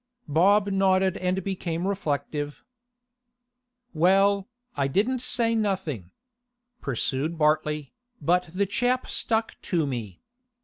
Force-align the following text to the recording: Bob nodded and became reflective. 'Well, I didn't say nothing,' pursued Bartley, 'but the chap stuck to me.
Bob 0.27 0.69
nodded 0.71 1.15
and 1.17 1.43
became 1.43 1.87
reflective. 1.87 2.63
'Well, 3.93 4.47
I 4.75 4.87
didn't 4.87 5.19
say 5.21 5.53
nothing,' 5.53 6.09
pursued 6.81 7.37
Bartley, 7.37 7.93
'but 8.19 8.49
the 8.51 8.65
chap 8.65 9.07
stuck 9.11 9.61
to 9.61 9.85
me. 9.85 10.23